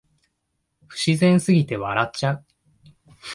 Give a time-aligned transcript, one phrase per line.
[0.87, 2.45] 不自然すぎて笑っちゃう